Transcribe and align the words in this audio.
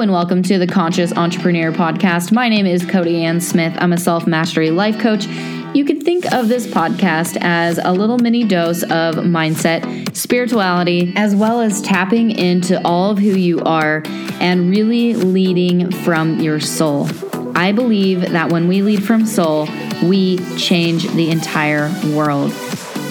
And 0.00 0.12
welcome 0.12 0.42
to 0.44 0.58
the 0.58 0.66
Conscious 0.66 1.12
Entrepreneur 1.12 1.72
Podcast. 1.72 2.32
My 2.32 2.48
name 2.48 2.64
is 2.64 2.86
Cody 2.86 3.22
Ann 3.22 3.38
Smith. 3.38 3.76
I'm 3.76 3.92
a 3.92 3.98
self 3.98 4.26
mastery 4.26 4.70
life 4.70 4.98
coach. 4.98 5.26
You 5.74 5.84
could 5.84 6.04
think 6.04 6.24
of 6.32 6.48
this 6.48 6.66
podcast 6.66 7.36
as 7.42 7.76
a 7.76 7.92
little 7.92 8.16
mini 8.16 8.44
dose 8.44 8.82
of 8.84 9.16
mindset, 9.16 10.16
spirituality, 10.16 11.12
as 11.16 11.36
well 11.36 11.60
as 11.60 11.82
tapping 11.82 12.30
into 12.30 12.80
all 12.82 13.10
of 13.10 13.18
who 13.18 13.32
you 13.32 13.60
are 13.60 14.02
and 14.40 14.70
really 14.70 15.12
leading 15.12 15.90
from 15.90 16.40
your 16.40 16.60
soul. 16.60 17.06
I 17.54 17.72
believe 17.72 18.22
that 18.22 18.50
when 18.50 18.68
we 18.68 18.80
lead 18.80 19.04
from 19.04 19.26
soul, 19.26 19.68
we 20.02 20.38
change 20.56 21.10
the 21.10 21.30
entire 21.30 21.92
world. 22.14 22.52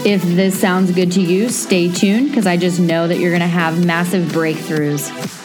If 0.06 0.24
this 0.24 0.60
sounds 0.60 0.92
good 0.92 1.12
to 1.12 1.22
you, 1.22 1.50
stay 1.50 1.92
tuned 1.92 2.30
because 2.30 2.48
I 2.48 2.58
just 2.58 2.80
know 2.80 3.08
that 3.08 3.20
you're 3.20 3.32
going 3.32 3.42
to 3.42 3.48
have 3.48 3.86
massive 3.86 4.30
breakthroughs. 4.30 5.39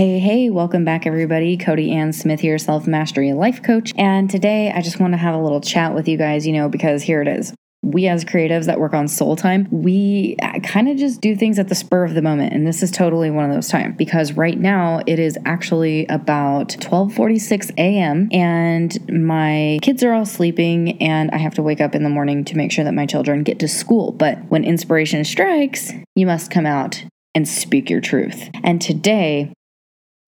Hey, 0.00 0.18
hey, 0.18 0.48
welcome 0.48 0.82
back, 0.82 1.06
everybody. 1.06 1.58
Cody 1.58 1.92
Ann 1.92 2.14
Smith 2.14 2.40
here, 2.40 2.56
self 2.56 2.86
mastery 2.86 3.34
life 3.34 3.62
coach. 3.62 3.92
And 3.98 4.30
today 4.30 4.72
I 4.74 4.80
just 4.80 4.98
want 4.98 5.12
to 5.12 5.18
have 5.18 5.34
a 5.34 5.38
little 5.38 5.60
chat 5.60 5.94
with 5.94 6.08
you 6.08 6.16
guys, 6.16 6.46
you 6.46 6.54
know, 6.54 6.70
because 6.70 7.02
here 7.02 7.20
it 7.20 7.28
is. 7.28 7.52
We, 7.82 8.06
as 8.06 8.24
creatives 8.24 8.64
that 8.64 8.80
work 8.80 8.94
on 8.94 9.08
soul 9.08 9.36
time, 9.36 9.68
we 9.70 10.36
uh, 10.42 10.60
kind 10.60 10.88
of 10.88 10.96
just 10.96 11.20
do 11.20 11.36
things 11.36 11.58
at 11.58 11.68
the 11.68 11.74
spur 11.74 12.02
of 12.02 12.14
the 12.14 12.22
moment. 12.22 12.54
And 12.54 12.66
this 12.66 12.82
is 12.82 12.90
totally 12.90 13.30
one 13.30 13.44
of 13.44 13.54
those 13.54 13.68
times 13.68 13.94
because 13.98 14.32
right 14.32 14.58
now 14.58 15.02
it 15.06 15.18
is 15.18 15.36
actually 15.44 16.06
about 16.06 16.68
12:46 16.68 17.70
a.m. 17.76 18.30
and 18.32 18.96
my 19.06 19.78
kids 19.82 20.02
are 20.02 20.14
all 20.14 20.24
sleeping 20.24 20.96
and 21.02 21.30
I 21.30 21.36
have 21.36 21.56
to 21.56 21.62
wake 21.62 21.82
up 21.82 21.94
in 21.94 22.04
the 22.04 22.08
morning 22.08 22.46
to 22.46 22.56
make 22.56 22.72
sure 22.72 22.84
that 22.84 22.94
my 22.94 23.04
children 23.04 23.42
get 23.42 23.58
to 23.58 23.68
school. 23.68 24.12
But 24.12 24.38
when 24.48 24.64
inspiration 24.64 25.24
strikes, 25.24 25.92
you 26.16 26.24
must 26.24 26.50
come 26.50 26.64
out 26.64 27.04
and 27.34 27.46
speak 27.46 27.90
your 27.90 28.00
truth. 28.00 28.48
And 28.64 28.80
today 28.80 29.52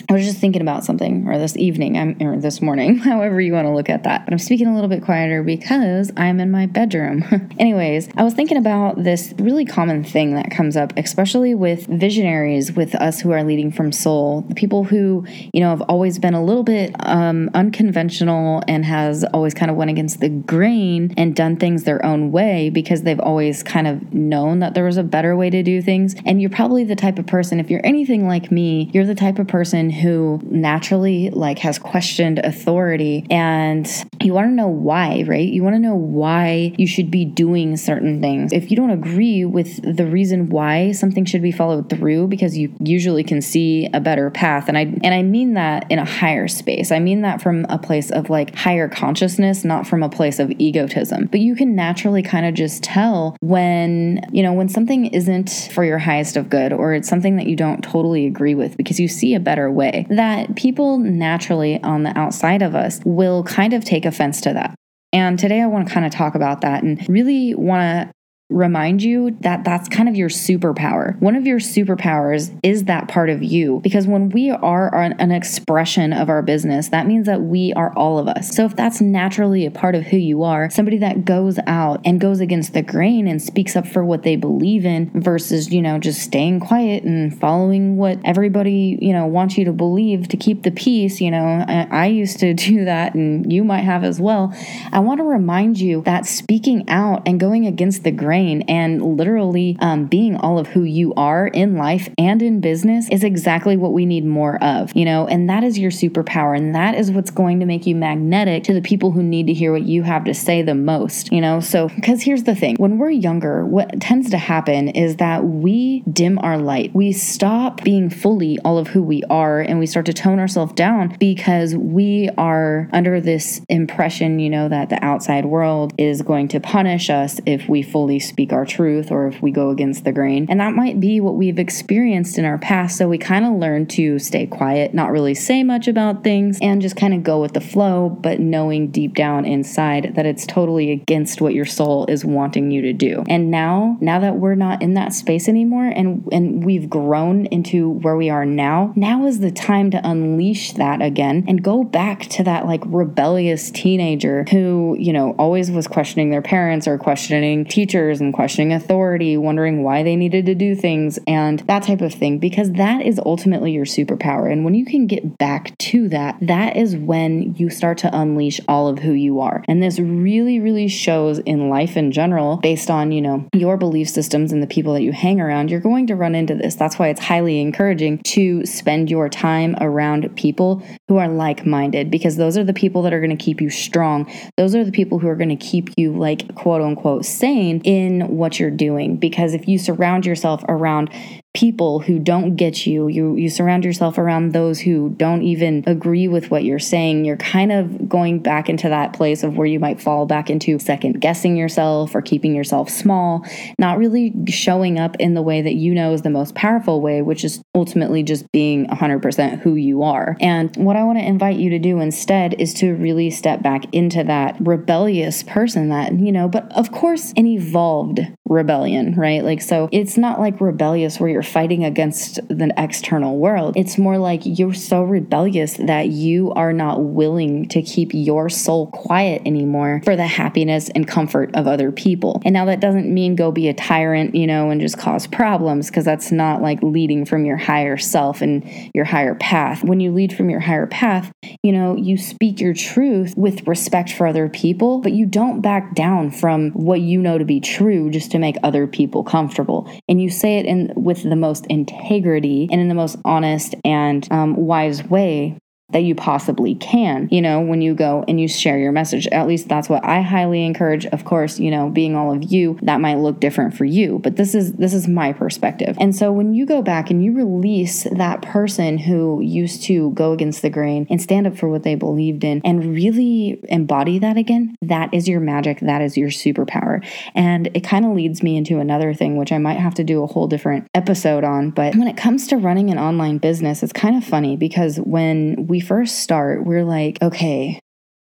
I 0.09 0.15
was 0.15 0.25
just 0.25 0.39
thinking 0.39 0.63
about 0.63 0.85
something, 0.85 1.29
or 1.29 1.39
this 1.39 1.57
evening, 1.57 1.97
I'm, 1.97 2.17
or 2.21 2.39
this 2.39 2.61
morning, 2.61 2.97
however 2.99 3.41
you 3.41 3.53
want 3.53 3.67
to 3.67 3.73
look 3.73 3.89
at 3.89 4.05
that. 4.05 4.25
But 4.25 4.33
I'm 4.33 4.39
speaking 4.39 4.67
a 4.67 4.75
little 4.75 4.89
bit 4.89 5.03
quieter 5.03 5.43
because 5.43 6.13
I'm 6.17 6.41
in 6.41 6.51
my 6.51 6.67
bedroom. 6.67 7.25
Anyways, 7.59 8.09
I 8.17 8.23
was 8.23 8.35
thinking 8.35 8.57
about 8.57 9.03
this 9.03 9.35
really 9.39 9.65
common 9.65 10.05
thing 10.05 10.35
that 10.35 10.51
comes 10.51 10.77
up, 10.77 10.93
especially 10.97 11.55
with 11.55 11.87
visionaries, 11.87 12.73
with 12.73 12.95
us 12.95 13.21
who 13.21 13.31
are 13.31 13.45
leading 13.45 13.71
from 13.71 13.93
soul, 13.93 14.43
the 14.43 14.55
people 14.55 14.85
who, 14.85 15.25
you 15.53 15.61
know, 15.61 15.71
have 15.71 15.83
always 15.83 16.19
been 16.19 16.35
a 16.35 16.45
little 16.45 16.65
bit 16.65 16.95
um, 17.01 17.51
unconventional 17.55 18.63
and 18.69 18.85
has 18.85 19.25
always 19.33 19.55
kind 19.55 19.71
of 19.71 19.77
went 19.77 19.91
against 19.91 20.21
the 20.21 20.29
grain 20.29 21.15
and 21.17 21.37
done 21.37 21.57
things 21.57 21.85
their 21.85 22.05
own 22.05 22.33
way 22.33 22.71
because 22.71 23.03
they've 23.03 23.21
always 23.21 23.63
kind 23.63 23.87
of 23.87 24.13
known 24.13 24.59
that 24.61 24.75
there 24.75 24.85
was 24.85 24.97
a 24.97 25.03
better 25.03 25.37
way 25.37 25.51
to 25.51 25.63
do 25.63 25.81
things. 25.81 26.15
And 26.27 26.41
you're 26.41 26.51
probably 26.51 26.85
the 26.85 26.97
type 26.97 27.19
of 27.19 27.27
person, 27.27 27.61
if 27.61 27.71
you're 27.71 27.85
anything 27.85 28.27
like 28.27 28.51
me, 28.51 28.91
you're 28.93 29.07
the 29.07 29.15
type 29.15 29.39
of 29.39 29.47
person 29.49 29.91
who 29.93 30.41
naturally 30.45 31.31
like 31.31 31.59
has 31.61 31.79
questioned 31.79 32.39
authority 32.39 33.27
and 33.31 33.89
you 34.21 34.33
want 34.33 34.49
to 34.49 34.55
know 34.55 34.69
why, 34.69 35.25
right? 35.27 35.49
You 35.49 35.63
want 35.63 35.75
to 35.75 35.81
know 35.81 35.95
why 35.95 36.75
you 36.79 36.87
should 36.87 37.11
be 37.11 37.25
doing 37.25 37.77
certain 37.77 38.21
things. 38.21 38.53
If 38.53 38.71
you 38.71 38.77
don't 38.77 38.91
agree 38.91 39.45
with 39.45 39.97
the 39.97 40.07
reason 40.07 40.49
why 40.49 40.93
something 40.93 41.25
should 41.25 41.43
be 41.43 41.53
followed 41.53 41.91
through 41.91 42.29
because 42.29 42.57
you 42.57 42.75
usually 42.81 43.25
can 43.25 43.43
see 43.43 43.89
a 43.93 44.01
better 44.01 44.31
path 44.31 44.69
and 44.69 44.79
I 44.79 44.83
and 44.83 45.15
I 45.15 45.23
mean 45.23 45.55
that 45.55 45.91
in 45.91 45.99
a 45.99 46.05
higher 46.05 46.49
space. 46.49 46.91
I 46.91 46.99
mean 46.99 47.23
that 47.23 47.43
from 47.43 47.67
a 47.69 47.79
place 47.79 48.11
of 48.11 48.31
like 48.31 48.55
higher 48.55 48.89
consciousness, 48.89 49.65
not 49.65 49.87
from 49.87 50.03
a 50.03 50.09
place 50.09 50.39
of 50.39 50.51
egotism. 50.59 51.27
But 51.27 51.41
you 51.41 51.55
can 51.55 51.75
naturally 51.75 52.23
kind 52.23 52.47
of 52.47 52.55
just 52.55 52.83
tell 52.83 53.37
when, 53.41 54.25
you 54.33 54.43
know, 54.43 54.53
when 54.53 54.69
something 54.69 55.07
isn't 55.07 55.71
for 55.73 55.85
your 55.85 55.99
highest 55.99 56.37
of 56.37 56.49
good 56.49 56.73
or 56.73 56.95
it's 56.95 57.09
something 57.09 57.37
that 57.37 57.47
you 57.47 57.57
don't 57.57 57.83
totally 57.83 58.27
agree 58.27 58.55
with 58.55 58.77
because 58.77 58.99
you 58.99 59.09
see 59.09 59.35
a 59.35 59.41
better 59.41 59.71
way 59.71 59.82
way 59.83 60.07
that 60.11 60.55
people 60.57 60.99
naturally 60.99 61.83
on 61.83 62.05
the 62.05 62.17
outside 62.19 62.63
of 62.63 62.75
us 62.75 63.01
will 63.05 63.43
kind 63.45 63.73
of 63.73 63.85
take 63.85 64.05
offense 64.05 64.41
to 64.43 64.53
that. 64.53 64.75
And 65.13 65.39
today 65.39 65.61
I 65.61 65.67
want 65.67 65.89
to 65.89 65.93
kind 65.93 66.07
of 66.07 66.13
talk 66.13 66.35
about 66.35 66.63
that 66.63 66.83
and 66.83 67.07
really 67.09 67.55
want 67.55 68.09
to 68.09 68.13
remind 68.53 69.03
you 69.03 69.37
that 69.41 69.65
that's 69.65 69.89
kind 69.89 70.09
of 70.09 70.15
your 70.15 70.29
superpower. 70.29 71.19
One 71.21 71.37
of 71.37 71.47
your 71.47 71.59
superpowers 71.59 72.59
is 72.63 72.85
that 72.85 73.09
part 73.09 73.31
of 73.31 73.43
you 73.43 73.81
because 73.83 74.07
when 74.07 74.29
we 74.31 74.51
are 74.51 74.95
an 74.95 75.31
expression 75.31 76.13
of 76.13 76.29
our 76.29 76.43
business, 76.43 76.89
that 76.89 77.07
means 77.07 77.27
that 77.27 77.43
we 77.43 77.73
are 77.73 77.93
all 77.97 78.19
of 78.19 78.29
us. 78.29 78.55
So 78.55 78.65
if 78.65 78.77
that's 78.77 79.01
naturally 79.01 79.67
a 79.67 79.71
part 79.71 79.95
of 79.95 80.05
who 80.05 80.17
you 80.17 80.43
are, 80.43 80.71
somebody 80.71 80.99
that 80.99 81.25
goes 81.25 81.59
out 81.67 82.01
and 82.05 82.21
goes 82.21 82.41
against 82.41 82.75
the 82.75 82.83
grain 82.83 83.27
and 83.27 83.41
speaks 83.41 83.77
up 83.77 83.87
for 83.87 84.05
what 84.05 84.23
they 84.23 84.37
believe 84.37 84.85
in 84.85 85.11
versus, 85.15 85.73
you 85.73 85.83
know, 85.83 85.99
just 85.99 86.21
staying 86.21 86.61
quiet 86.61 87.05
and 87.05 87.39
following 87.39 87.97
what 87.97 88.19
everybody, 88.25 88.99
you 89.01 89.13
know, 89.13 89.27
wants 89.27 89.57
you 89.57 89.65
to 89.65 89.73
believe 89.73 90.29
to 90.29 90.37
keep 90.37 90.63
the 90.63 90.71
peace, 90.71 91.21
you 91.21 91.31
know, 91.31 91.65
I 91.67 92.07
used 92.07 92.39
to 92.41 92.55
do 92.63 92.85
that 92.85 93.15
and 93.15 93.53
you 93.53 93.65
might 93.65 93.83
have 93.83 94.05
as 94.05 94.21
well. 94.21 94.53
I 94.93 95.01
want 95.01 95.19
to 95.19 95.25
remind 95.25 95.81
you 95.81 96.03
that 96.03 96.27
speaking 96.27 96.89
out 96.89 97.23
and 97.27 97.41
going 97.41 97.67
against 97.67 98.05
the 98.05 98.11
grain 98.11 98.42
brain 98.43 98.63
and 98.63 99.17
literally 99.17 99.77
um, 99.81 100.07
being 100.07 100.37
all 100.37 100.59
of 100.59 100.67
who 100.69 100.83
you 100.83 101.15
are 101.15 101.47
in 101.49 101.77
life 101.77 102.09
and 102.19 102.43
in 102.43 102.61
business 102.61 103.09
is 103.11 103.25
exactly 103.25 103.77
what 103.77 103.93
we 103.93 104.07
need 104.07 104.25
more 104.25 104.63
of, 104.63 104.95
you 104.95 105.05
know, 105.05 105.27
and 105.27 105.49
that 105.49 105.63
is 105.65 105.79
your 105.79 105.91
superpower. 105.91 106.57
And 106.57 106.75
that 106.75 106.95
is 106.95 107.11
what's 107.11 107.31
going 107.31 107.61
to 107.61 107.67
make 107.67 107.87
you 107.87 107.95
magnetic 107.95 108.65
to 108.65 108.75
the 108.75 108.83
people 108.83 109.13
who 109.13 109.23
need 109.23 109.47
to 109.47 109.53
hear 109.53 109.73
what 109.73 109.83
you 109.83 110.03
have 110.03 110.25
to 110.25 110.35
say 110.35 110.63
the 110.63 110.75
most, 110.75 111.33
you 111.33 111.41
know. 111.41 111.61
So, 111.61 111.89
because 111.89 112.23
here's 112.23 112.45
the 112.45 112.55
thing 112.55 112.77
when 112.77 112.99
we're 112.99 113.11
younger, 113.11 113.65
what 113.65 114.01
tends 114.01 114.31
to 114.31 114.39
happen 114.39 114.89
is 114.89 115.17
that 115.17 115.45
we 115.45 116.03
dim 116.11 116.39
our 116.39 116.59
light. 116.59 116.95
We 116.95 117.13
stop 117.13 117.83
being 117.85 118.11
fully 118.11 118.59
all 118.65 118.79
of 118.79 118.89
who 118.89 119.03
we 119.03 119.23
are 119.31 119.61
and 119.61 119.79
we 119.79 119.87
start 119.87 120.07
to 120.07 120.13
tone 120.13 120.39
ourselves 120.39 120.73
down 120.73 121.17
because 121.19 121.75
we 121.75 122.31
are 122.37 122.89
under 122.93 123.21
this 123.21 123.61
impression, 123.69 124.39
you 124.39 124.51
know, 124.51 124.69
that 124.69 124.89
the 124.89 125.03
outside 125.05 125.45
world 125.45 125.93
is 125.99 126.23
going 126.23 126.49
to 126.49 126.61
punish 126.61 127.11
us 127.11 127.41
if 127.47 127.69
we 127.69 127.83
fully 127.83 128.19
speak 128.33 128.53
our 128.53 128.65
truth 128.65 129.11
or 129.11 129.29
if 129.29 129.43
we 129.43 129.51
go 129.51 129.71
against 129.71 130.05
the 130.05 130.13
grain. 130.13 130.47
And 130.49 130.61
that 130.61 130.73
might 130.73 130.99
be 131.01 131.21
what 131.21 131.35
we've 131.35 131.59
experienced 131.59 132.39
in 132.39 132.45
our 132.45 132.59
past. 132.59 132.97
So 132.97 133.09
we 133.09 133.19
kind 133.19 133.45
of 133.45 133.53
learn 133.53 133.87
to 133.89 134.19
stay 134.19 134.47
quiet, 134.47 134.95
not 134.95 135.11
really 135.11 135.35
say 135.35 135.63
much 135.63 135.87
about 135.87 136.25
things, 136.25 136.59
and 136.63 136.81
just 136.81 136.97
kind 136.97 137.15
of 137.15 137.23
go 137.23 137.41
with 137.41 137.53
the 137.53 137.61
flow, 137.61 138.09
but 138.09 138.41
knowing 138.41 138.91
deep 138.91 139.15
down 139.15 139.45
inside 139.45 140.15
that 140.15 140.27
it's 140.27 140.47
totally 140.47 140.91
against 140.91 141.41
what 141.41 141.55
your 141.55 141.67
soul 141.67 142.07
is 142.07 142.25
wanting 142.25 142.71
you 142.71 142.81
to 142.83 142.93
do. 142.93 143.23
And 143.29 143.51
now, 143.51 143.99
now 144.01 144.19
that 144.21 144.37
we're 144.37 144.55
not 144.55 144.83
in 144.83 144.95
that 144.95 145.13
space 145.13 145.49
anymore 145.49 145.87
and 145.87 146.27
and 146.33 146.65
we've 146.65 146.89
grown 146.89 147.47
into 147.47 147.91
where 147.91 148.17
we 148.17 148.31
are 148.31 148.47
now, 148.47 148.93
now 148.97 149.27
is 149.27 149.41
the 149.41 149.51
time 149.51 149.91
to 149.91 150.01
unleash 150.09 150.73
that 150.73 151.03
again 151.03 151.45
and 151.47 151.63
go 151.63 151.85
back 151.85 152.23
to 152.23 152.45
that 152.45 152.67
like 152.67 152.83
rebellious 152.87 153.71
teenager 153.71 154.45
who, 154.51 154.97
you 154.99 155.13
know, 155.13 155.35
always 155.39 155.71
was 155.71 155.87
questioning 155.87 156.31
their 156.31 156.43
parents 156.43 156.89
or 156.89 156.99
questioning 156.99 157.65
teachers 157.65 158.12
and 158.21 158.35
questioning 158.35 158.73
authority, 158.73 159.37
wondering 159.37 159.83
why 159.83 160.03
they 160.03 160.17
needed 160.17 160.47
to 160.47 160.55
do 160.55 160.75
things, 160.75 161.19
and 161.27 161.61
that 161.61 161.83
type 161.83 162.01
of 162.01 162.13
thing, 162.13 162.39
because 162.39 162.73
that 162.73 163.05
is 163.05 163.21
ultimately 163.25 163.73
your 163.73 163.85
superpower. 163.85 164.51
And 164.51 164.65
when 164.65 164.75
you 164.75 164.85
can 164.85 165.07
get 165.07 165.39
back 165.39 165.77
to 165.79 166.09
that, 166.09 166.37
that 166.41 166.77
is 166.77 166.97
when 166.97 167.55
you 167.55 167.71
start 167.71 167.99
to 167.99 168.17
unleash 168.17 168.61
all 168.69 168.89
of 168.89 168.99
who 168.99 169.13
you 169.13 169.41
are. 169.41 169.65
And 169.69 169.83
this 169.83 169.99
really, 169.99 170.61
really 170.61 170.89
shows 170.89 171.39
in 171.41 171.69
life 171.69 171.97
in 171.97 172.13
general, 172.13 172.57
based 172.59 172.91
on, 172.91 173.13
you 173.13 173.23
know, 173.23 173.49
your 173.53 173.77
belief 173.77 174.09
systems 174.09 174.53
and 174.53 174.63
the 174.63 174.67
people 174.67 174.95
that 174.95 175.03
you 175.03 175.13
hang 175.13 175.41
around, 175.41 175.71
you're 175.71 175.81
going 175.81 176.07
to 176.09 176.17
run 176.17 176.35
into 176.35 176.55
this. 176.55 176.75
That's 176.75 176.99
why 176.99 177.09
it's 177.09 177.21
highly 177.21 177.61
encouraging 177.61 178.21
to 178.25 178.65
spend 178.67 179.11
your 179.11 179.29
time 179.29 179.77
around 179.81 180.35
people 180.37 180.83
who 181.09 181.19
are 181.19 181.29
like 181.29 181.67
minded, 181.67 182.11
because 182.11 182.37
those 182.37 182.57
are 182.59 182.65
the 182.65 182.73
people 182.73 183.03
that 183.03 183.13
are 183.13 183.21
going 183.21 183.37
to 183.37 183.45
keep 183.45 183.61
you 183.61 183.71
strong. 183.71 184.31
Those 184.57 184.75
are 184.75 184.85
the 184.85 184.93
people 184.93 185.19
who 185.19 185.29
are 185.29 185.37
going 185.37 185.49
to 185.49 185.57
keep 185.57 185.91
you, 185.97 186.13
like, 186.13 186.55
quote 186.55 186.83
unquote, 186.83 187.25
sane 187.25 187.81
in 187.85 188.02
in 188.03 188.37
what 188.37 188.59
you're 188.59 188.71
doing. 188.71 189.17
Because 189.17 189.55
if 189.55 189.69
you 189.69 189.79
surround 189.79 190.27
yourself 190.27 190.65
around 190.69 191.11
people 191.55 192.01
who 192.01 192.19
don't 192.19 192.57
get 192.57 192.87
you. 192.87 193.09
You 193.09 193.37
you 193.37 193.51
surround 193.51 193.85
yourself 193.85 194.17
around 194.17 194.53
those 194.53 194.81
who 194.81 195.11
don't 195.11 195.43
even 195.43 195.85
agree 195.87 196.27
with 196.27 196.51
what 196.51 196.65
you're 196.65 196.79
saying. 196.79 197.25
You're 197.25 197.37
kind 197.37 197.71
of 197.71 198.09
going 198.09 198.41
back 198.41 198.69
into 198.69 198.89
that 198.89 199.13
place 199.13 199.43
of 199.43 199.57
where 199.57 199.67
you 199.67 199.79
might 199.79 200.01
fall 200.01 200.25
back 200.25 200.49
into 200.49 200.79
second 200.79 201.21
guessing 201.21 201.57
yourself 201.57 202.15
or 202.15 202.23
keeping 202.23 202.55
yourself 202.55 202.89
small 202.89 203.45
not 203.79 203.99
really 203.99 204.33
showing 204.49 204.99
up 204.99 205.17
in 205.19 205.35
the 205.35 205.43
way 205.43 205.61
that 205.63 205.75
you 205.75 205.95
know 205.95 206.13
is 206.13 206.23
the 206.23 206.31
most 206.31 206.55
powerful 206.55 207.01
way 207.01 207.21
which 207.21 207.45
is 207.45 207.63
ultimately 207.75 208.23
just 208.23 208.51
being 208.53 208.87
100% 208.87 209.61
who 209.61 209.75
you 209.75 210.03
are. 210.03 210.37
And 210.41 210.75
what 210.77 210.97
I 210.97 211.05
want 211.05 211.19
to 211.19 211.25
invite 211.25 211.57
you 211.57 211.71
to 211.71 211.79
do 211.79 212.01
instead 212.01 212.55
is 212.61 212.73
to 212.75 212.95
really 212.95 213.31
step 213.31 213.63
back 213.63 213.93
into 213.93 214.25
that 214.25 214.57
rebellious 214.61 215.43
person 215.43 215.91
that 215.91 216.19
you 216.19 216.33
know 216.33 216.49
but 216.49 216.71
of 216.73 216.93
course 216.93 217.33
an 217.37 217.47
evolved 217.47 218.21
rebellion, 218.53 219.15
right? 219.15 219.43
Like, 219.43 219.63
so 219.63 219.89
it's 219.91 220.17
not 220.17 220.39
like 220.39 220.61
rebellious 220.61 221.19
where 221.19 221.31
you're 221.31 221.43
fighting 221.43 221.85
against 221.85 222.37
the 222.49 222.73
external 222.77 223.39
world. 223.39 223.77
It's 223.77 223.99
more 223.99 224.19
like 224.19 224.43
you're 224.45 224.75
so 224.75 225.03
rebellious 225.03 225.75
that 225.79 226.09
you 226.09 226.53
are 226.53 226.73
not 226.73 227.03
willing 227.03 227.69
to 227.69 227.83
keep 227.83 228.11
your 228.13 228.49
soul 228.49 228.89
quiet 228.89 229.43
anymore 229.47 230.03
for 230.05 230.17
the 230.17 230.27
happiness 230.27 230.91
and 230.95 231.09
comfort 231.09 231.55
of 231.55 231.67
other 231.67 231.91
people. 231.91 232.41
And 232.45 232.53
now 232.53 232.65
that 232.67 232.81
doesn't 232.81 233.13
mean 233.13 233.37
go 233.37 233.51
be 233.51 233.69
a 233.69 233.75
tyrant, 233.75 234.35
you 234.35 234.47
know, 234.47 234.71
and 234.71 234.81
just 234.81 234.99
cause 234.99 235.27
problems 235.27 235.89
because 235.89 236.05
that's 236.05 236.31
not 236.31 236.63
like 236.63 236.83
leading 236.83 237.25
from 237.25 237.45
your 237.45 237.57
higher 237.57 237.97
self 237.97 238.43
and 238.43 238.65
your 238.95 239.05
higher 239.05 239.35
path. 239.35 239.83
When 239.85 240.01
you 240.01 240.13
lead 240.13 240.33
from 240.37 240.51
your 240.51 240.61
higher 240.61 240.87
path, 240.87 241.33
you 241.63 241.73
know, 241.73 241.97
you 241.97 242.17
speak 242.17 242.61
your 242.61 242.75
truth 242.75 243.35
with 243.37 243.67
respect 243.67 244.13
for 244.13 244.27
other 244.27 244.49
people, 244.49 245.01
but 245.01 245.13
you 245.13 245.27
don't 245.27 245.61
back 245.61 245.95
down 245.95 246.31
from 246.31 246.71
what 246.73 247.01
you 247.01 247.21
know 247.21 247.39
to 247.39 247.45
be 247.45 247.61
true 247.61 248.11
just 248.11 248.31
to 248.33 248.39
make 248.43 248.57
other 248.63 248.87
people 248.87 249.25
comfortable. 249.25 249.91
And 250.09 250.21
you 250.21 250.29
say 250.29 250.59
it 250.59 250.67
in 250.67 250.93
with 250.95 251.23
the 251.23 251.37
most 251.37 251.65
integrity 251.67 252.69
and 252.71 252.81
in 252.81 252.89
the 252.89 252.95
most 252.95 253.17
honest 253.25 253.75
and 253.85 254.31
um, 254.31 254.57
wise 254.57 255.03
way 255.05 255.57
that 255.93 256.01
you 256.01 256.15
possibly 256.15 256.75
can, 256.75 257.29
you 257.31 257.41
know, 257.41 257.61
when 257.61 257.83
you 257.83 257.95
go 257.95 258.25
and 258.27 258.41
you 258.41 258.49
share 258.49 258.79
your 258.79 258.93
message. 258.93 259.27
At 259.29 259.47
least 259.47 259.69
that's 259.69 259.89
what 259.89 260.05
I 260.05 260.23
highly 260.23 260.65
encourage. 260.65 261.07
Of 261.07 261.25
course, 261.25 261.59
you 261.59 261.71
know, 261.71 261.89
being 261.91 262.17
all 262.17 262.35
of 262.35 262.51
you, 262.51 262.79
that 262.83 263.01
might 263.01 263.19
look 263.19 263.41
different 263.41 263.75
for 263.75 263.85
you, 263.85 264.19
but 264.19 264.37
this 264.37 264.55
is 264.55 264.73
this 264.73 264.95
is 264.95 265.09
my 265.09 265.33
perspective. 265.33 265.97
And 266.01 266.15
so 266.15 266.33
when 266.33 266.55
you 266.55 266.67
go 266.67 266.83
back 266.83 267.11
and 267.11 267.25
you 267.25 267.33
release 267.33 268.05
that 268.05 268.43
person 268.43 268.99
who 268.99 269.41
used 269.41 269.83
to 269.85 270.11
go 270.13 270.33
against 270.33 270.63
the 270.63 270.71
grain 270.71 271.07
and 271.11 271.21
stand 271.21 271.47
up 271.47 271.57
for 271.57 271.69
what 271.69 271.83
they 271.83 271.95
believed 271.95 272.45
in 272.45 272.61
and 272.65 272.95
really 272.95 273.61
embody 273.69 274.19
that 274.19 274.37
again, 274.37 274.77
that 274.83 275.13
is 275.13 275.29
your 275.29 275.41
magic, 275.41 275.81
that 275.81 276.01
is 276.01 276.17
your 276.17 276.31
superpower. 276.31 277.05
And 277.35 277.69
it 277.75 277.81
kind 277.81 278.05
of 278.05 278.13
leads 278.13 278.43
me 278.43 278.57
into 278.57 278.79
another 278.79 279.15
thing 279.15 279.37
which 279.37 279.53
I 279.53 279.59
might 279.59 279.79
have 279.79 279.95
to 279.95 280.05
do 280.05 280.23
a 280.23 280.27
whole 280.27 280.47
different 280.47 280.87
episode 280.95 281.45
on, 281.45 281.71
but 281.71 281.95
when 281.97 282.09
it 282.09 282.17
comes 282.17 282.47
to 282.49 282.57
running 282.57 282.91
an 282.91 282.99
online 282.99 283.39
business, 283.39 283.83
it's 283.83 283.93
kind 283.93 284.17
of 284.17 284.25
funny 284.25 284.57
because 284.57 284.99
when 284.99 285.67
we 285.67 285.81
first 285.83 286.21
start, 286.21 286.65
we're 286.65 286.85
like, 286.85 287.19
okay, 287.21 287.79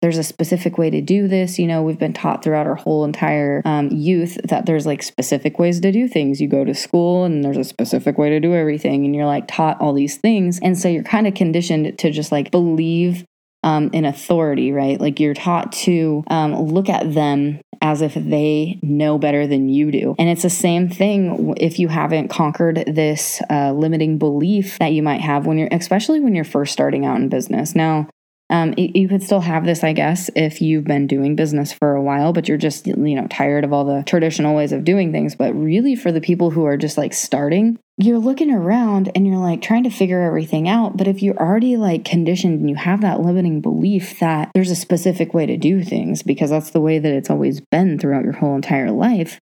there's 0.02 0.18
a 0.20 0.24
specific 0.24 0.78
way 0.78 0.92
to 0.92 1.02
do 1.02 1.28
this. 1.28 1.58
You 1.58 1.66
know, 1.66 1.82
we've 1.82 1.98
been 1.98 2.14
taught 2.14 2.44
throughout 2.44 2.68
our 2.68 2.76
whole 2.76 3.06
entire 3.06 3.64
um, 3.66 3.90
youth 3.90 4.38
that 4.44 4.68
there's 4.68 4.86
like 4.86 5.02
specific 5.02 5.58
ways 5.58 5.80
to 5.80 5.92
do 5.92 6.08
things. 6.08 6.40
You 6.40 6.48
go 6.48 6.64
to 6.64 6.76
school 6.76 7.24
and 7.24 7.44
there's 7.44 7.58
a 7.58 7.64
specific 7.64 8.18
way 8.18 8.30
to 8.30 8.40
do 8.40 8.54
everything, 8.54 9.06
and 9.06 9.16
you're 9.16 9.26
like 9.26 9.48
taught 9.48 9.82
all 9.82 9.94
these 9.94 10.18
things. 10.18 10.60
And 10.62 10.78
so 10.78 10.90
you're 10.90 11.04
kind 11.04 11.26
of 11.26 11.34
conditioned 11.34 11.98
to 11.98 12.12
just 12.12 12.32
like 12.32 12.52
believe 12.52 13.26
um, 13.64 13.90
in 13.94 14.06
authority, 14.06 14.72
right? 14.72 15.02
Like 15.02 15.20
you're 15.20 15.34
taught 15.34 15.72
to 15.72 16.24
um, 16.28 16.54
look 16.54 16.88
at 16.88 17.16
them 17.16 17.60
as 17.86 18.02
if 18.02 18.16
they 18.16 18.80
know 18.82 19.20
better 19.20 19.46
than 19.46 19.70
you 19.70 19.92
do. 19.92 20.16
And 20.18 20.28
it's 20.28 20.42
the 20.42 20.50
same 20.50 20.90
thing 20.90 21.54
if 21.58 21.78
you 21.78 21.88
haven't 21.88 22.30
conquered 22.30 22.84
this 22.88 23.42
uh, 23.52 23.74
limiting 23.74 24.18
belief 24.18 24.80
that 24.80 24.94
you 24.94 25.04
might 25.04 25.22
have 25.22 25.46
when 25.46 25.60
you're, 25.60 25.70
especially 25.72 26.20
when 26.20 26.34
you're 26.34 26.44
first 26.44 26.74
starting 26.74 27.06
out 27.06 27.18
in 27.18 27.30
business. 27.30 27.76
Now, 27.76 28.10
um, 28.50 28.76
you 28.78 29.08
could 29.08 29.24
still 29.24 29.40
have 29.40 29.66
this, 29.66 29.84
I 29.84 29.94
guess, 29.94 30.30
if 30.36 30.62
you've 30.62 30.84
been 30.84 31.08
doing 31.08 31.36
business 31.36 31.74
for 31.74 31.96
a 31.96 32.02
while, 32.02 32.32
but 32.32 32.48
you're 32.48 32.60
just, 32.60 32.86
you 32.86 33.16
know, 33.16 33.26
tired 33.28 33.64
of 33.64 33.74
all 33.74 33.86
the 33.86 34.04
traditional 34.04 34.56
ways 34.56 34.72
of 34.72 34.84
doing 34.84 35.12
things. 35.12 35.36
But 35.36 35.54
really, 35.54 35.96
for 35.96 36.12
the 36.12 36.22
people 36.22 36.52
who 36.52 36.66
are 36.66 36.78
just 36.78 36.96
like 36.96 37.14
starting, 37.14 37.80
you're 37.98 38.20
looking 38.20 38.52
around 38.52 39.12
and 39.16 39.26
you're 39.26 39.38
like 39.38 39.64
trying 39.64 39.84
to 39.86 39.90
figure 39.90 40.22
everything 40.22 40.70
out. 40.70 40.96
But 40.96 41.08
if 41.08 41.24
you're 41.24 41.38
already 41.38 41.76
like 41.76 42.06
conditioned 42.06 42.60
and 42.60 42.70
you 42.70 42.76
have 42.76 43.02
that 43.02 43.22
limiting 43.22 43.62
belief 43.62 44.20
that 44.20 44.52
there's 44.54 44.72
a 44.72 44.76
specific 44.76 45.34
way 45.34 45.48
to 45.48 45.58
do 45.58 45.84
things 45.84 46.22
because 46.22 46.52
that's 46.52 46.70
the 46.70 46.82
way 46.82 47.00
that 47.00 47.14
it's 47.14 47.32
always 47.32 47.62
been 47.72 47.98
throughout 47.98 48.26
your 48.26 48.34
whole 48.34 48.56
entire 48.56 48.92
life, 48.92 49.40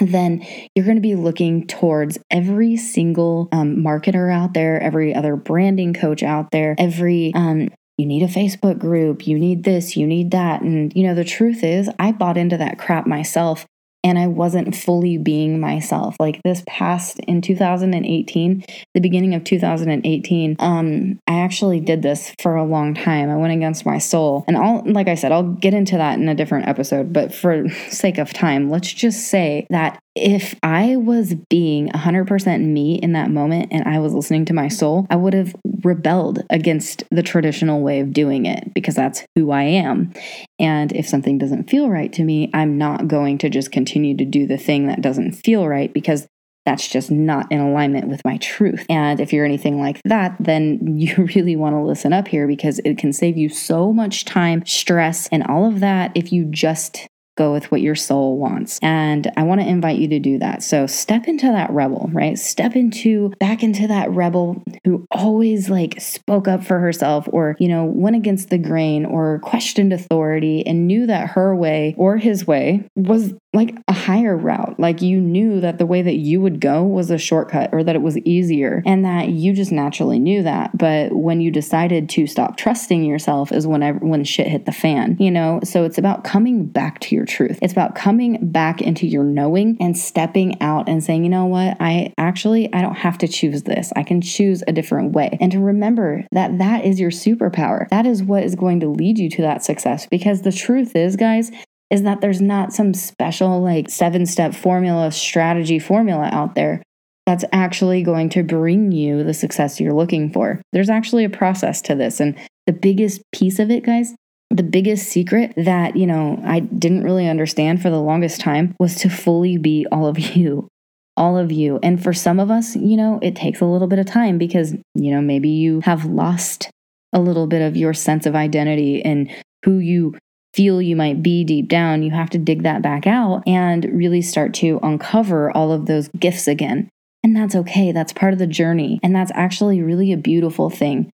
then 0.00 0.42
you're 0.74 0.86
going 0.86 0.96
to 0.96 1.02
be 1.02 1.16
looking 1.16 1.66
towards 1.66 2.18
every 2.30 2.78
single 2.78 3.48
um, 3.52 3.76
marketer 3.76 4.32
out 4.32 4.54
there, 4.54 4.80
every 4.80 5.14
other 5.14 5.36
branding 5.36 5.92
coach 5.92 6.22
out 6.22 6.50
there, 6.50 6.74
every 6.78 7.32
um, 7.34 7.68
you 8.02 8.08
need 8.08 8.24
a 8.24 8.26
Facebook 8.26 8.80
group, 8.80 9.28
you 9.28 9.38
need 9.38 9.62
this, 9.62 9.96
you 9.96 10.08
need 10.08 10.32
that. 10.32 10.60
And, 10.62 10.92
you 10.96 11.04
know, 11.04 11.14
the 11.14 11.22
truth 11.22 11.62
is, 11.62 11.88
I 12.00 12.10
bought 12.10 12.36
into 12.36 12.56
that 12.56 12.76
crap 12.76 13.06
myself 13.06 13.64
and 14.04 14.18
I 14.18 14.26
wasn't 14.26 14.74
fully 14.74 15.18
being 15.18 15.60
myself. 15.60 16.16
Like 16.18 16.40
this 16.42 16.64
past 16.66 17.20
in 17.20 17.40
2018, 17.40 18.64
the 18.94 19.00
beginning 19.00 19.36
of 19.36 19.44
2018, 19.44 20.56
um, 20.58 21.20
I 21.28 21.38
actually 21.38 21.78
did 21.78 22.02
this 22.02 22.34
for 22.40 22.56
a 22.56 22.64
long 22.64 22.94
time. 22.94 23.30
I 23.30 23.36
went 23.36 23.52
against 23.52 23.86
my 23.86 23.98
soul. 23.98 24.44
And 24.48 24.56
I'll, 24.56 24.82
like 24.84 25.06
I 25.06 25.14
said, 25.14 25.30
I'll 25.30 25.44
get 25.44 25.74
into 25.74 25.96
that 25.96 26.18
in 26.18 26.28
a 26.28 26.34
different 26.34 26.66
episode, 26.66 27.12
but 27.12 27.32
for 27.32 27.68
sake 27.88 28.18
of 28.18 28.32
time, 28.32 28.68
let's 28.68 28.92
just 28.92 29.28
say 29.28 29.68
that 29.70 30.02
if 30.14 30.54
I 30.62 30.96
was 30.96 31.34
being 31.48 31.88
100% 31.88 32.66
me 32.66 32.96
in 32.96 33.12
that 33.12 33.30
moment 33.30 33.68
and 33.72 33.84
I 33.88 33.98
was 33.98 34.12
listening 34.12 34.44
to 34.46 34.52
my 34.52 34.68
soul, 34.68 35.06
I 35.08 35.16
would 35.16 35.32
have 35.32 35.54
rebelled 35.82 36.42
against 36.50 37.04
the 37.10 37.22
traditional 37.22 37.80
way 37.80 38.00
of 38.00 38.12
doing 38.12 38.46
it 38.46 38.74
because 38.74 38.94
that's 38.94 39.24
who 39.34 39.50
I 39.50 39.62
am. 39.62 40.12
And 40.58 40.92
if 40.92 41.08
something 41.08 41.38
doesn't 41.38 41.70
feel 41.70 41.88
right 41.88 42.12
to 42.12 42.24
me, 42.24 42.50
I'm 42.52 42.76
not 42.76 43.08
going 43.08 43.38
to 43.38 43.48
just 43.48 43.72
continue 43.72 44.16
to 44.16 44.24
do 44.24 44.46
the 44.46 44.58
thing 44.58 44.86
that 44.88 45.00
doesn't 45.00 45.32
feel 45.32 45.66
right 45.66 45.92
because 45.92 46.26
that's 46.64 46.88
just 46.88 47.10
not 47.10 47.50
in 47.50 47.60
alignment 47.60 48.08
with 48.08 48.20
my 48.24 48.36
truth. 48.36 48.86
And 48.88 49.18
if 49.18 49.32
you're 49.32 49.44
anything 49.44 49.80
like 49.80 50.00
that, 50.04 50.36
then 50.38 50.80
you 50.98 51.28
really 51.34 51.56
want 51.56 51.74
to 51.74 51.80
listen 51.80 52.12
up 52.12 52.28
here 52.28 52.46
because 52.46 52.80
it 52.84 52.98
can 52.98 53.12
save 53.12 53.36
you 53.36 53.48
so 53.48 53.92
much 53.92 54.24
time, 54.24 54.64
stress, 54.66 55.28
and 55.28 55.42
all 55.44 55.66
of 55.66 55.80
that 55.80 56.12
if 56.14 56.32
you 56.32 56.44
just 56.44 57.08
go 57.36 57.52
with 57.52 57.70
what 57.70 57.80
your 57.80 57.94
soul 57.94 58.38
wants. 58.38 58.78
And 58.82 59.30
I 59.36 59.42
want 59.42 59.60
to 59.60 59.66
invite 59.66 59.98
you 59.98 60.08
to 60.08 60.18
do 60.18 60.38
that. 60.38 60.62
So 60.62 60.86
step 60.86 61.26
into 61.26 61.46
that 61.46 61.70
rebel, 61.70 62.10
right? 62.12 62.38
Step 62.38 62.76
into 62.76 63.30
back 63.40 63.62
into 63.62 63.86
that 63.86 64.10
rebel 64.10 64.62
who 64.84 65.06
always 65.10 65.70
like 65.70 66.00
spoke 66.00 66.48
up 66.48 66.64
for 66.64 66.78
herself 66.78 67.28
or, 67.32 67.56
you 67.58 67.68
know, 67.68 67.84
went 67.84 68.16
against 68.16 68.50
the 68.50 68.58
grain 68.58 69.04
or 69.04 69.40
questioned 69.40 69.92
authority 69.92 70.66
and 70.66 70.86
knew 70.86 71.06
that 71.06 71.30
her 71.30 71.54
way 71.56 71.94
or 71.96 72.16
his 72.16 72.46
way 72.46 72.88
was 72.96 73.32
like 73.54 73.76
a 73.86 73.92
higher 73.92 74.36
route. 74.36 74.78
Like 74.78 75.02
you 75.02 75.20
knew 75.20 75.60
that 75.60 75.78
the 75.78 75.86
way 75.86 76.00
that 76.02 76.16
you 76.16 76.40
would 76.40 76.60
go 76.60 76.82
was 76.82 77.10
a 77.10 77.18
shortcut 77.18 77.70
or 77.72 77.84
that 77.84 77.94
it 77.94 78.02
was 78.02 78.16
easier 78.18 78.82
and 78.86 79.04
that 79.04 79.28
you 79.28 79.52
just 79.52 79.72
naturally 79.72 80.18
knew 80.18 80.42
that. 80.42 80.76
But 80.76 81.12
when 81.12 81.40
you 81.40 81.50
decided 81.50 82.08
to 82.10 82.26
stop 82.26 82.56
trusting 82.56 83.04
yourself 83.04 83.52
is 83.52 83.66
whenever 83.66 83.98
when 83.98 84.24
shit 84.24 84.46
hit 84.46 84.64
the 84.64 84.72
fan, 84.72 85.16
you 85.20 85.30
know? 85.30 85.60
So 85.64 85.84
it's 85.84 85.98
about 85.98 86.24
coming 86.24 86.64
back 86.64 87.00
to 87.00 87.14
your 87.14 87.26
truth. 87.26 87.58
It's 87.60 87.72
about 87.72 87.94
coming 87.94 88.38
back 88.50 88.80
into 88.80 89.06
your 89.06 89.24
knowing 89.24 89.76
and 89.80 89.98
stepping 89.98 90.60
out 90.62 90.88
and 90.88 91.04
saying, 91.04 91.24
you 91.24 91.30
know 91.30 91.46
what? 91.46 91.76
I 91.78 92.14
actually 92.16 92.72
I 92.72 92.80
don't 92.80 92.94
have 92.94 93.18
to 93.18 93.28
choose 93.28 93.64
this. 93.64 93.92
I 93.96 94.02
can 94.02 94.22
choose 94.22 94.62
a 94.66 94.72
different 94.72 95.12
way. 95.12 95.36
And 95.40 95.52
to 95.52 95.60
remember 95.60 96.24
that 96.32 96.58
that 96.58 96.84
is 96.84 96.98
your 96.98 97.10
superpower. 97.10 97.88
That 97.90 98.06
is 98.06 98.22
what 98.22 98.44
is 98.44 98.54
going 98.54 98.80
to 98.80 98.88
lead 98.88 99.18
you 99.18 99.28
to 99.30 99.42
that 99.42 99.62
success 99.62 100.06
because 100.06 100.42
the 100.42 100.52
truth 100.52 100.96
is, 100.96 101.16
guys, 101.16 101.50
is 101.92 102.02
that 102.02 102.22
there's 102.22 102.40
not 102.40 102.72
some 102.72 102.94
special 102.94 103.60
like 103.60 103.90
seven 103.90 104.24
step 104.24 104.54
formula, 104.54 105.12
strategy 105.12 105.78
formula 105.78 106.28
out 106.32 106.54
there 106.54 106.82
that's 107.26 107.44
actually 107.52 108.02
going 108.02 108.30
to 108.30 108.42
bring 108.42 108.90
you 108.90 109.22
the 109.22 109.34
success 109.34 109.78
you're 109.78 109.92
looking 109.92 110.32
for. 110.32 110.60
There's 110.72 110.90
actually 110.90 111.24
a 111.24 111.30
process 111.30 111.80
to 111.82 111.94
this. 111.94 112.18
And 112.18 112.36
the 112.66 112.72
biggest 112.72 113.20
piece 113.32 113.58
of 113.58 113.70
it, 113.70 113.84
guys, 113.84 114.14
the 114.50 114.62
biggest 114.62 115.08
secret 115.08 115.52
that, 115.56 115.94
you 115.96 116.06
know, 116.06 116.40
I 116.44 116.60
didn't 116.60 117.04
really 117.04 117.28
understand 117.28 117.80
for 117.80 117.90
the 117.90 118.00
longest 118.00 118.40
time 118.40 118.74
was 118.80 118.96
to 118.96 119.10
fully 119.10 119.58
be 119.58 119.86
all 119.92 120.06
of 120.06 120.18
you. 120.36 120.68
All 121.14 121.36
of 121.36 121.52
you. 121.52 121.78
And 121.82 122.02
for 122.02 122.14
some 122.14 122.40
of 122.40 122.50
us, 122.50 122.74
you 122.74 122.96
know, 122.96 123.18
it 123.20 123.36
takes 123.36 123.60
a 123.60 123.66
little 123.66 123.86
bit 123.86 123.98
of 123.98 124.06
time 124.06 124.38
because, 124.38 124.72
you 124.94 125.10
know, 125.10 125.20
maybe 125.20 125.50
you 125.50 125.80
have 125.82 126.06
lost 126.06 126.70
a 127.12 127.20
little 127.20 127.46
bit 127.46 127.60
of 127.60 127.76
your 127.76 127.92
sense 127.92 128.24
of 128.24 128.34
identity 128.34 129.04
and 129.04 129.30
who 129.62 129.78
you 129.78 130.14
feel 130.54 130.82
you 130.82 130.96
might 130.96 131.22
be 131.22 131.44
deep 131.44 131.68
down, 131.68 132.02
you 132.02 132.10
have 132.10 132.30
to 132.30 132.38
dig 132.38 132.62
that 132.62 132.82
back 132.82 133.06
out 133.06 133.42
and 133.46 133.84
really 133.92 134.22
start 134.22 134.52
to 134.54 134.78
uncover 134.82 135.50
all 135.50 135.72
of 135.72 135.86
those 135.86 136.08
gifts 136.18 136.46
again. 136.46 136.88
And 137.22 137.36
that's 137.36 137.54
okay. 137.54 137.92
That's 137.92 138.12
part 138.12 138.32
of 138.32 138.38
the 138.38 138.46
journey. 138.46 138.98
And 139.02 139.14
that's 139.14 139.32
actually 139.34 139.80
really 139.80 140.12
a 140.12 140.16
beautiful 140.16 140.70
thing. 140.70 141.10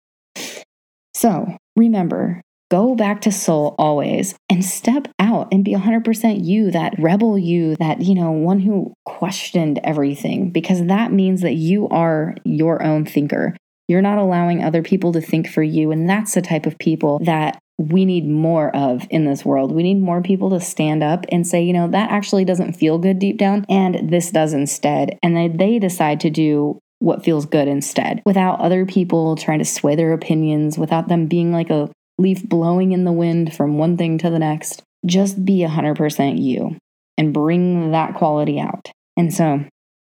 So 1.15 1.57
remember, 1.77 2.43
go 2.71 2.95
back 2.95 3.23
to 3.23 3.33
soul 3.33 3.75
always 3.79 4.35
and 4.51 4.65
step 4.65 5.09
out 5.19 5.49
and 5.53 5.65
be 5.65 5.73
100% 5.73 6.45
you, 6.45 6.71
that 6.73 6.95
rebel 6.99 7.39
you, 7.39 7.77
that, 7.77 8.01
you 8.03 8.15
know, 8.15 8.33
one 8.33 8.61
who 8.61 8.93
questioned 9.07 9.81
everything, 9.83 10.51
because 10.51 10.85
that 10.87 11.13
means 11.13 11.41
that 11.41 11.55
you 11.55 11.89
are 11.89 12.35
your 12.45 12.83
own 12.83 13.05
thinker. 13.05 13.57
You're 13.89 14.03
not 14.03 14.19
allowing 14.19 14.63
other 14.63 14.83
people 14.83 15.13
to 15.13 15.21
think 15.21 15.49
for 15.49 15.63
you. 15.63 15.91
And 15.91 16.09
that's 16.09 16.35
the 16.35 16.43
type 16.43 16.67
of 16.67 16.79
people 16.79 17.19
that 17.21 17.59
we 17.79 18.05
need 18.05 18.29
more 18.29 18.75
of 18.75 19.07
in 19.11 19.25
this 19.25 19.45
world. 19.45 19.73
We 19.73 19.83
need 19.83 20.01
more 20.01 20.23
people 20.23 20.51
to 20.51 20.61
stand 20.61 21.03
up 21.03 21.27
and 21.31 21.47
say, 21.47 21.63
you 21.63 21.73
know, 21.73 21.89
that 21.89 22.11
actually 22.11 22.45
doesn't 22.45 22.75
feel 22.75 22.99
good 22.99 23.19
deep 23.19 23.37
down, 23.39 23.67
and 23.69 24.11
this 24.11 24.31
does 24.31 24.53
instead. 24.53 25.19
And 25.23 25.37
they, 25.37 25.49
they 25.49 25.79
decide 25.79 26.21
to 26.21 26.31
do 26.31 26.79
what 27.01 27.25
feels 27.25 27.45
good 27.47 27.69
instead 27.69 28.23
without 28.25 28.61
other 28.61 28.87
people 28.87 29.37
trying 29.37 29.59
to 29.59 29.65
sway 29.65 29.97
their 29.97 30.13
opinions, 30.13 30.79
without 30.79 31.09
them 31.09 31.27
being 31.27 31.53
like 31.53 31.71
a 31.71 31.91
leaf 32.19 32.43
blowing 32.49 32.93
in 32.93 33.05
the 33.05 33.13
wind 33.13 33.53
from 33.55 33.77
one 33.77 33.97
thing 33.97 34.19
to 34.19 34.31
the 34.31 34.39
next. 34.39 34.83
Just 35.05 35.45
be 35.45 35.59
100% 35.59 36.41
you. 36.41 36.77
and 37.17 37.33
bring 37.33 37.93
that 37.93 38.15
quality 38.15 38.59
out. 38.59 38.91
And 39.17 39.33
so 39.33 39.65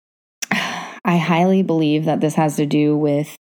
I 0.52 1.18
highly 1.18 1.64
believe 1.64 2.06
that 2.06 2.22
this 2.22 2.36
has 2.36 2.56
to 2.56 2.66
do 2.66 2.98
with 2.98 3.36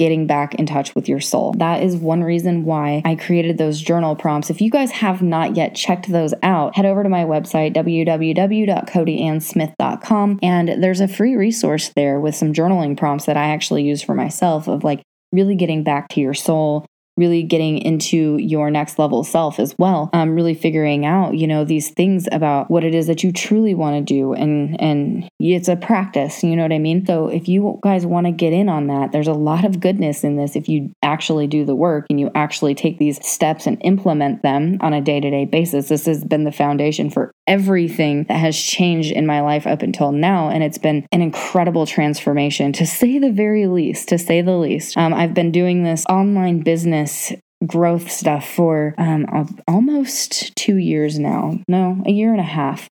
getting 0.00 0.26
back 0.26 0.54
in 0.54 0.64
touch 0.64 0.94
with 0.94 1.10
your 1.10 1.20
soul. 1.20 1.52
That 1.58 1.82
is 1.82 1.94
one 1.94 2.24
reason 2.24 2.64
why 2.64 3.02
I 3.04 3.16
created 3.16 3.58
those 3.58 3.82
journal 3.82 4.16
prompts. 4.16 4.48
If 4.48 4.62
you 4.62 4.70
guys 4.70 4.90
have 4.92 5.20
not 5.20 5.56
yet 5.56 5.74
checked 5.74 6.10
those 6.10 6.32
out, 6.42 6.74
head 6.74 6.86
over 6.86 7.02
to 7.02 7.10
my 7.10 7.24
website, 7.24 7.76
www.codyansmith.com, 7.76 10.38
and 10.42 10.82
there's 10.82 11.02
a 11.02 11.08
free 11.08 11.36
resource 11.36 11.90
there 11.94 12.18
with 12.18 12.34
some 12.34 12.54
journaling 12.54 12.96
prompts 12.96 13.26
that 13.26 13.36
I 13.36 13.50
actually 13.50 13.82
use 13.82 14.00
for 14.00 14.14
myself 14.14 14.68
of 14.68 14.84
like 14.84 15.02
really 15.32 15.54
getting 15.54 15.84
back 15.84 16.08
to 16.08 16.22
your 16.22 16.32
soul, 16.32 16.86
really 17.20 17.42
getting 17.42 17.78
into 17.78 18.38
your 18.38 18.70
next 18.70 18.98
level 18.98 19.22
self 19.22 19.60
as 19.60 19.76
well. 19.78 20.08
Um, 20.12 20.34
really 20.34 20.54
figuring 20.54 21.04
out 21.04 21.36
you 21.36 21.46
know 21.46 21.64
these 21.64 21.90
things 21.90 22.26
about 22.32 22.70
what 22.70 22.82
it 22.82 22.94
is 22.94 23.06
that 23.06 23.22
you 23.22 23.30
truly 23.30 23.74
want 23.74 23.94
to 23.96 24.14
do 24.14 24.32
and 24.32 24.80
and 24.80 25.30
it's 25.38 25.68
a 25.68 25.76
practice 25.76 26.42
you 26.42 26.56
know 26.56 26.62
what 26.62 26.72
i 26.72 26.78
mean? 26.78 27.04
So 27.06 27.28
if 27.28 27.46
you 27.46 27.78
guys 27.82 28.06
want 28.06 28.26
to 28.26 28.32
get 28.32 28.52
in 28.52 28.68
on 28.68 28.86
that 28.86 29.12
there's 29.12 29.28
a 29.28 29.32
lot 29.32 29.64
of 29.64 29.80
goodness 29.80 30.24
in 30.24 30.36
this 30.36 30.56
if 30.56 30.68
you 30.68 30.90
actually 31.02 31.46
do 31.46 31.64
the 31.64 31.74
work 31.74 32.06
and 32.08 32.18
you 32.18 32.30
actually 32.34 32.74
take 32.74 32.98
these 32.98 33.24
steps 33.24 33.66
and 33.66 33.76
implement 33.82 34.42
them 34.42 34.78
on 34.80 34.94
a 34.94 35.00
day-to-day 35.00 35.44
basis. 35.44 35.88
This 35.88 36.06
has 36.06 36.24
been 36.24 36.44
the 36.44 36.52
foundation 36.52 37.10
for 37.10 37.32
everything 37.46 38.24
that 38.24 38.38
has 38.38 38.56
changed 38.56 39.12
in 39.12 39.26
my 39.26 39.40
life 39.40 39.66
up 39.66 39.82
until 39.82 40.12
now 40.12 40.48
and 40.48 40.62
it's 40.62 40.78
been 40.78 41.06
an 41.12 41.20
incredible 41.20 41.86
transformation 41.86 42.72
to 42.72 42.86
say 42.86 43.18
the 43.18 43.30
very 43.30 43.66
least 43.66 44.08
to 44.08 44.18
say 44.18 44.40
the 44.40 44.56
least. 44.56 44.96
Um, 44.96 45.12
i've 45.12 45.34
been 45.34 45.52
doing 45.52 45.82
this 45.82 46.06
online 46.08 46.60
business 46.60 47.09
business 47.10 47.40
growth 47.66 48.10
stuff 48.10 48.48
for 48.48 48.94
um, 48.96 49.26
almost 49.68 50.56
two 50.56 50.76
years 50.76 51.18
now. 51.18 51.58
No, 51.68 52.02
a 52.06 52.10
year 52.10 52.30
and 52.30 52.40
a 52.40 52.44
half. 52.44 52.88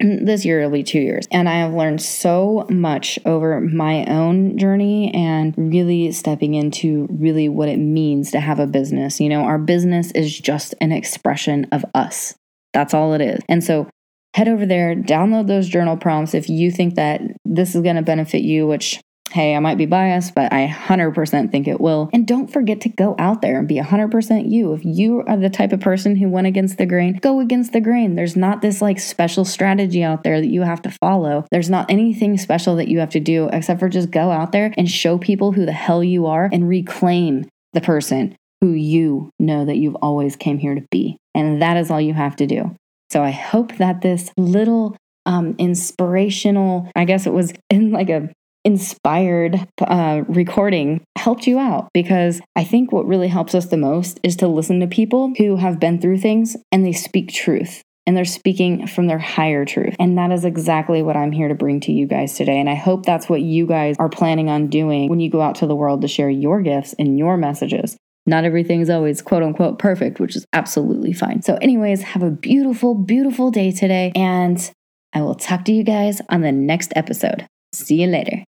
This 0.00 0.44
year 0.44 0.60
will 0.60 0.70
be 0.70 0.82
two 0.82 0.98
years. 0.98 1.26
And 1.30 1.48
I 1.48 1.60
have 1.60 1.72
learned 1.72 2.02
so 2.02 2.66
much 2.68 3.18
over 3.24 3.60
my 3.60 4.04
own 4.06 4.58
journey 4.58 5.14
and 5.14 5.54
really 5.56 6.10
stepping 6.12 6.54
into 6.54 7.06
really 7.08 7.48
what 7.48 7.68
it 7.68 7.78
means 7.78 8.32
to 8.32 8.40
have 8.40 8.58
a 8.58 8.66
business. 8.66 9.20
You 9.20 9.28
know, 9.28 9.42
our 9.42 9.58
business 9.58 10.10
is 10.10 10.38
just 10.38 10.74
an 10.80 10.90
expression 10.90 11.68
of 11.70 11.84
us. 11.94 12.34
That's 12.74 12.92
all 12.92 13.14
it 13.14 13.20
is. 13.20 13.40
And 13.48 13.62
so 13.62 13.88
head 14.34 14.48
over 14.48 14.66
there, 14.66 14.96
download 14.96 15.46
those 15.46 15.68
journal 15.68 15.96
prompts 15.96 16.34
if 16.34 16.50
you 16.50 16.72
think 16.72 16.96
that 16.96 17.22
this 17.44 17.76
is 17.76 17.80
going 17.80 17.96
to 17.96 18.02
benefit 18.02 18.42
you, 18.42 18.66
which 18.66 19.00
Hey, 19.30 19.56
I 19.56 19.58
might 19.58 19.78
be 19.78 19.86
biased, 19.86 20.32
but 20.34 20.52
I 20.52 20.68
100% 20.68 21.50
think 21.50 21.66
it 21.66 21.80
will. 21.80 22.08
And 22.12 22.24
don't 22.24 22.52
forget 22.52 22.82
to 22.82 22.88
go 22.88 23.16
out 23.18 23.42
there 23.42 23.58
and 23.58 23.66
be 23.66 23.80
100% 23.80 24.48
you. 24.48 24.74
If 24.74 24.84
you 24.84 25.24
are 25.26 25.36
the 25.36 25.50
type 25.50 25.72
of 25.72 25.80
person 25.80 26.14
who 26.14 26.28
went 26.28 26.46
against 26.46 26.78
the 26.78 26.86
grain, 26.86 27.18
go 27.20 27.40
against 27.40 27.72
the 27.72 27.80
grain. 27.80 28.14
There's 28.14 28.36
not 28.36 28.62
this 28.62 28.80
like 28.80 29.00
special 29.00 29.44
strategy 29.44 30.04
out 30.04 30.22
there 30.22 30.40
that 30.40 30.46
you 30.46 30.62
have 30.62 30.82
to 30.82 30.90
follow. 30.90 31.46
There's 31.50 31.68
not 31.68 31.90
anything 31.90 32.38
special 32.38 32.76
that 32.76 32.86
you 32.86 33.00
have 33.00 33.10
to 33.10 33.18
do 33.18 33.48
except 33.52 33.80
for 33.80 33.88
just 33.88 34.12
go 34.12 34.30
out 34.30 34.52
there 34.52 34.72
and 34.76 34.88
show 34.88 35.18
people 35.18 35.50
who 35.50 35.66
the 35.66 35.72
hell 35.72 36.04
you 36.04 36.26
are 36.26 36.48
and 36.52 36.68
reclaim 36.68 37.48
the 37.72 37.80
person 37.80 38.36
who 38.60 38.70
you 38.70 39.30
know 39.40 39.64
that 39.64 39.78
you've 39.78 39.96
always 39.96 40.36
came 40.36 40.58
here 40.58 40.76
to 40.76 40.86
be. 40.92 41.16
And 41.34 41.60
that 41.60 41.76
is 41.76 41.90
all 41.90 42.00
you 42.00 42.14
have 42.14 42.36
to 42.36 42.46
do. 42.46 42.76
So 43.10 43.24
I 43.24 43.32
hope 43.32 43.76
that 43.78 44.00
this 44.00 44.30
little 44.36 44.96
um, 45.26 45.56
inspirational, 45.58 46.88
I 46.94 47.04
guess 47.04 47.26
it 47.26 47.32
was 47.32 47.52
in 47.68 47.90
like 47.90 48.10
a 48.10 48.30
inspired 48.64 49.68
uh, 49.80 50.22
recording 50.28 51.02
helped 51.16 51.46
you 51.46 51.58
out 51.58 51.88
because 51.92 52.40
I 52.56 52.64
think 52.64 52.92
what 52.92 53.06
really 53.06 53.28
helps 53.28 53.54
us 53.54 53.66
the 53.66 53.76
most 53.76 54.18
is 54.22 54.36
to 54.36 54.48
listen 54.48 54.80
to 54.80 54.86
people 54.86 55.32
who 55.36 55.56
have 55.56 55.78
been 55.78 56.00
through 56.00 56.18
things 56.18 56.56
and 56.72 56.84
they 56.84 56.92
speak 56.92 57.32
truth 57.32 57.82
and 58.06 58.16
they're 58.16 58.24
speaking 58.24 58.86
from 58.86 59.06
their 59.06 59.18
higher 59.18 59.64
truth. 59.64 59.96
And 59.98 60.18
that 60.18 60.30
is 60.30 60.44
exactly 60.44 61.02
what 61.02 61.16
I'm 61.16 61.32
here 61.32 61.48
to 61.48 61.54
bring 61.54 61.80
to 61.80 61.92
you 61.92 62.06
guys 62.06 62.34
today. 62.34 62.58
And 62.58 62.68
I 62.68 62.74
hope 62.74 63.04
that's 63.04 63.28
what 63.28 63.40
you 63.40 63.66
guys 63.66 63.96
are 63.98 64.08
planning 64.08 64.48
on 64.48 64.68
doing 64.68 65.08
when 65.08 65.20
you 65.20 65.30
go 65.30 65.40
out 65.40 65.56
to 65.56 65.66
the 65.66 65.76
world 65.76 66.02
to 66.02 66.08
share 66.08 66.30
your 66.30 66.60
gifts 66.60 66.94
and 66.98 67.18
your 67.18 67.36
messages. 67.36 67.96
Not 68.26 68.44
everything 68.44 68.80
is 68.80 68.90
always 68.90 69.20
quote 69.20 69.42
unquote 69.42 69.78
perfect, 69.78 70.20
which 70.20 70.36
is 70.36 70.46
absolutely 70.52 71.12
fine. 71.12 71.42
So, 71.42 71.56
anyways, 71.56 72.02
have 72.02 72.22
a 72.22 72.30
beautiful, 72.30 72.94
beautiful 72.94 73.50
day 73.50 73.70
today. 73.70 74.12
And 74.14 74.70
I 75.12 75.20
will 75.20 75.34
talk 75.34 75.64
to 75.66 75.72
you 75.72 75.84
guys 75.84 76.22
on 76.30 76.40
the 76.40 76.52
next 76.52 76.92
episode. 76.96 77.46
See 77.72 78.02
you 78.02 78.06
later. 78.06 78.44